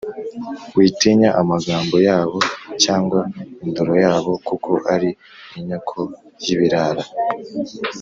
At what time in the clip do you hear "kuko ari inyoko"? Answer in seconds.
4.47-5.97